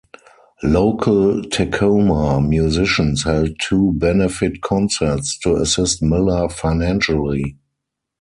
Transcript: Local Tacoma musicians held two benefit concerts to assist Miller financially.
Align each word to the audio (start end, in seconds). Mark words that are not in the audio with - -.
Local 0.63 1.43
Tacoma 1.43 2.41
musicians 2.41 3.21
held 3.23 3.51
two 3.61 3.93
benefit 3.93 4.59
concerts 4.61 5.37
to 5.37 5.57
assist 5.57 6.01
Miller 6.01 6.49
financially. 6.49 7.55